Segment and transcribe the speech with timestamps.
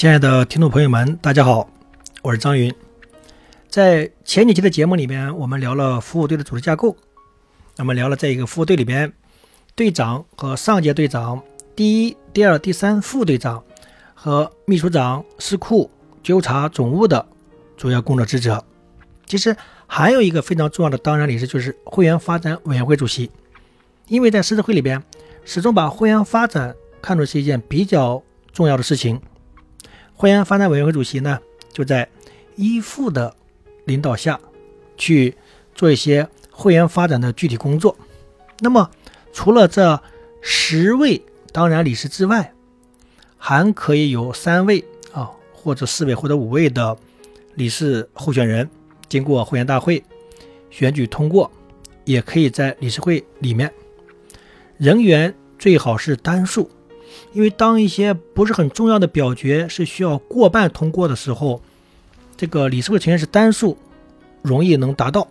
[0.00, 1.68] 亲爱的听众朋友们，大家好，
[2.22, 2.74] 我是张云。
[3.68, 6.96] 在前几期的节目里面，我们聊了服务队的组织架构。
[7.76, 9.12] 那么聊了在一个服务队里边，
[9.74, 11.42] 队长和上级队长、
[11.76, 13.62] 第一、第二、第三副队长
[14.14, 15.90] 和秘书长、司库、
[16.22, 17.26] 纠察总务的
[17.76, 18.64] 主要工作职责。
[19.26, 19.54] 其实
[19.86, 23.30] 还有一个非常重要的当然理事，就是会员发展委员会主席。
[24.08, 25.02] 因为在狮子会里边，
[25.44, 29.20] 始终把会员发展看作是一件比较重要的事情。
[30.20, 31.40] 会员发展委员会主席呢，
[31.72, 32.06] 就在
[32.54, 33.34] 依附的
[33.86, 34.38] 领导下
[34.98, 35.34] 去
[35.74, 37.96] 做一些会员发展的具体工作。
[38.58, 38.90] 那么，
[39.32, 39.98] 除了这
[40.42, 42.52] 十位当然理事之外，
[43.38, 44.84] 还可以有三位
[45.14, 46.94] 啊，或者四位或者五位的
[47.54, 48.68] 理事候选人，
[49.08, 50.04] 经过会员大会
[50.68, 51.50] 选举通过，
[52.04, 53.72] 也可以在理事会里面。
[54.76, 56.70] 人员最好是单数。
[57.32, 61.62] 因为当一些不是很重要的表决是需要过半通过的时候，
[62.36, 63.76] 这个理事会成员是单数，
[64.42, 65.28] 容易能达到。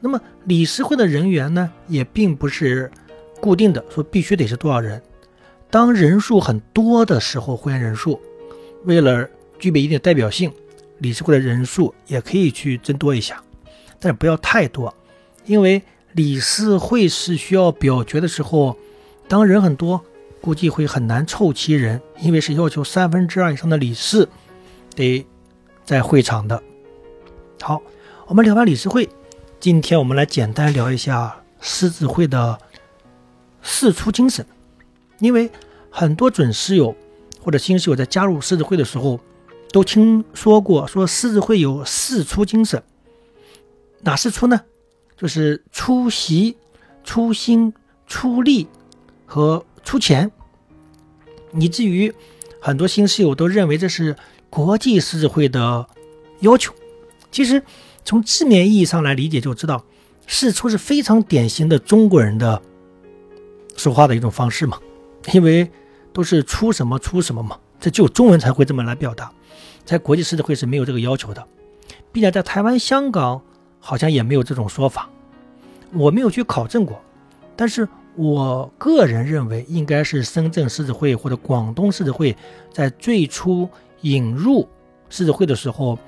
[0.00, 2.90] 那么理事会的人员呢，也并不是
[3.40, 5.00] 固定的，说必须得是多少人。
[5.70, 8.20] 当人数很多的时候，会员人数
[8.84, 9.28] 为了
[9.58, 10.52] 具备一定的代表性，
[10.98, 13.42] 理事会的人数也可以去增多一下，
[13.98, 14.94] 但是不要太多，
[15.46, 18.76] 因为理事会是需要表决的时候，
[19.26, 20.04] 当人很多。
[20.44, 24.28] 估计会很难凑齐人，因为是要求三分之二以上的理事
[24.94, 25.24] 得
[25.86, 26.62] 在会场的。
[27.62, 27.80] 好，
[28.26, 29.08] 我们聊完理事会，
[29.58, 32.58] 今天我们来简单聊一下狮子会的
[33.62, 34.44] 四出精神。
[35.18, 35.50] 因为
[35.88, 36.94] 很多准狮友
[37.40, 39.18] 或者新狮友在加入狮子会的时候，
[39.72, 42.82] 都听说过说狮子会有四出精神。
[44.00, 44.60] 哪四出呢？
[45.16, 46.58] 就是出席、
[47.02, 47.72] 出心、
[48.06, 48.68] 出力
[49.24, 49.64] 和。
[49.84, 50.30] 出钱，
[51.60, 52.12] 以至于
[52.60, 54.16] 很多新室友都认为这是
[54.48, 55.86] 国际狮子会的
[56.40, 56.72] 要求。
[57.30, 57.62] 其实
[58.04, 59.84] 从字面意义上来理解，就知道
[60.26, 62.60] 事出是非常典型的中国人的
[63.76, 64.78] 说话的一种方式嘛。
[65.32, 65.70] 因为
[66.12, 69.30] 都是出什么出什么嘛，这就中文才会这么来表达，
[69.84, 71.46] 在国际狮子会是没有这个要求的，
[72.10, 73.40] 并且在台湾、香港
[73.80, 75.08] 好像也没有这种说法。
[75.92, 77.00] 我没有去考证过，
[77.54, 77.86] 但是。
[78.16, 82.36] 我个人认为，应该是深圳狮子会或者广东狮子会
[82.72, 83.68] 在最初
[84.02, 84.68] 引入
[85.10, 85.98] 狮子会的时候，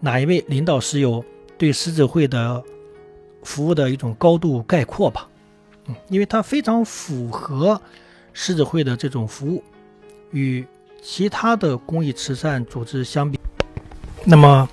[0.00, 1.24] 哪一位领导是有
[1.58, 2.62] 对狮子会的
[3.42, 5.28] 服务的一种高度概括吧？
[5.86, 7.80] 嗯，因为它非常符合
[8.32, 9.62] 狮子会的这种服务，
[10.30, 10.64] 与
[11.02, 13.38] 其他的公益慈善组织相比。
[14.24, 14.68] 那么，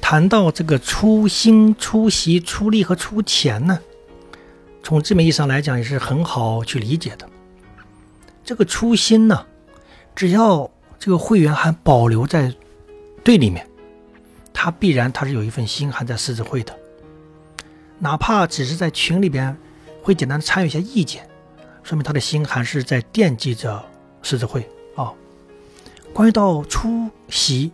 [0.00, 3.78] 谈到这个出心、出席、出力和出钱呢？
[4.90, 7.24] 从字面意义上来讲，也是很好去理解的。
[8.42, 9.46] 这个初心呢，
[10.16, 10.68] 只要
[10.98, 12.52] 这个会员还保留在
[13.22, 13.64] 队里面，
[14.52, 16.76] 他必然他是有一份心还在狮子会的，
[18.00, 19.56] 哪怕只是在群里边
[20.02, 21.24] 会简单的参与一下意见，
[21.84, 23.80] 说明他的心还是在惦记着
[24.22, 25.12] 狮子会啊。
[26.12, 27.70] 关于到出席，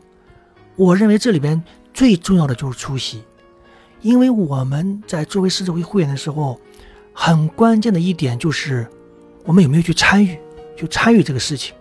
[0.75, 3.22] 我认为这里边最重要的就是出席，
[4.03, 6.60] 因为我们在作为狮子会会员的时候。
[7.19, 8.87] 很关键的一点就是，
[9.44, 10.38] 我们有没有去参与，
[10.77, 11.75] 去参与这个事情，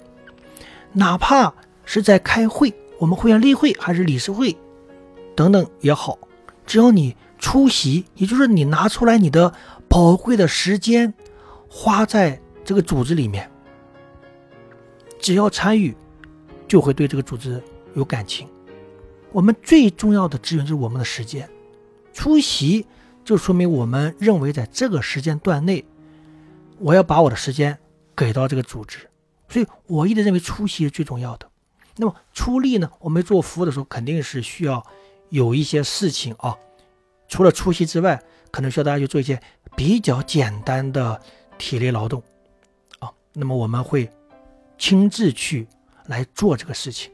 [0.93, 1.53] 哪怕
[1.83, 4.55] 是在开会，我们会员例会还是理事会
[5.35, 6.17] 等等也好，
[6.65, 9.53] 只要你出席，也就是你拿出来你的
[9.89, 11.13] 宝贵的时间，
[11.69, 13.51] 花在这个组织里面，
[15.19, 15.93] 只要参与，
[16.65, 17.61] 就会对这个组织
[17.93, 18.47] 有感情。
[19.33, 21.47] 我们最重要的资源就是我们的时间，
[22.13, 22.87] 出席。
[23.25, 25.83] 就说明我们认为，在这个时间段内，
[26.77, 27.75] 我要把我的时间
[28.15, 29.09] 给到这个组织，
[29.49, 31.49] 所以我一直认为出席是最重要的。
[31.97, 32.91] 那么出力呢？
[32.99, 34.85] 我们做服务的时候，肯定是需要
[35.29, 36.55] 有一些事情啊，
[37.27, 38.21] 除了出席之外，
[38.51, 39.41] 可能需要大家去做一些
[39.75, 41.19] 比较简单的
[41.57, 42.21] 体力劳动
[42.99, 43.11] 啊。
[43.33, 44.07] 那么我们会
[44.77, 45.67] 亲自去
[46.05, 47.11] 来做这个事情，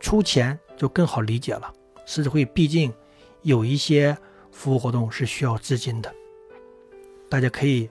[0.00, 1.70] 出钱就更好理解了。
[2.06, 2.90] 狮子会毕竟
[3.42, 4.16] 有一些。
[4.52, 6.14] 服务活动是需要资金的，
[7.28, 7.90] 大家可以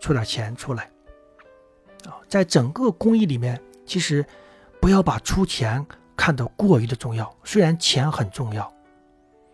[0.00, 0.90] 出点钱出来
[2.04, 2.20] 啊。
[2.28, 4.26] 在整个公益里面，其实
[4.80, 7.34] 不要把出钱看得过于的重要。
[7.44, 8.70] 虽然钱很重要，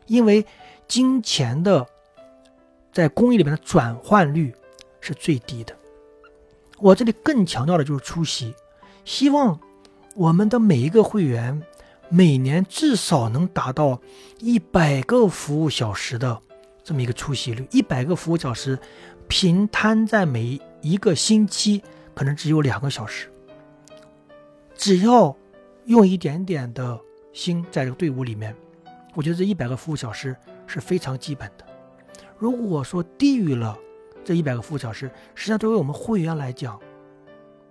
[0.06, 0.44] 因为
[0.88, 1.86] 金钱的
[2.90, 4.52] 在公益里面的转换率
[5.00, 5.76] 是最低的。
[6.78, 8.54] 我这里更强调的就是出席，
[9.04, 9.60] 希望
[10.14, 11.62] 我们的每一个会员。
[12.08, 14.00] 每年至少能达到
[14.38, 16.40] 一百个服务小时的
[16.82, 18.78] 这么一个出席率，一百个服务小时
[19.26, 21.82] 平摊在每一个星期，
[22.14, 23.30] 可能只有两个小时。
[24.76, 25.34] 只要
[25.86, 27.00] 用一点点的
[27.32, 28.54] 心在这个队伍里面，
[29.14, 30.36] 我觉得这一百个服务小时
[30.66, 31.64] 是非常基本的。
[32.38, 33.78] 如果说低于了
[34.24, 36.78] 这一百个服务小时，实际上作为我们会员来讲，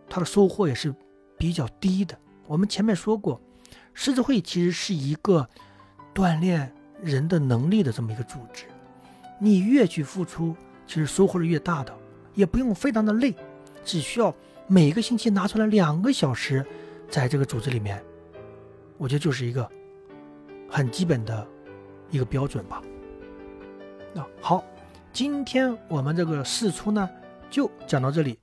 [0.09, 0.93] 他的收获也是
[1.37, 2.17] 比较低的。
[2.47, 3.39] 我们前面说过，
[3.93, 5.47] 狮子会其实是一个
[6.13, 8.65] 锻炼人的能力的这么一个组织，
[9.39, 10.55] 你越去付出，
[10.87, 11.93] 其实收获是越大的，
[12.33, 13.35] 也不用非常的累，
[13.83, 14.33] 只需要
[14.67, 16.65] 每个星期拿出来两个小时，
[17.09, 18.03] 在这个组织里面，
[18.97, 19.69] 我觉得就是一个
[20.69, 21.47] 很基本的
[22.09, 22.81] 一个标准吧。
[24.13, 24.63] 那好，
[25.11, 27.09] 今天我们这个试出呢，
[27.49, 28.39] 就讲到这里。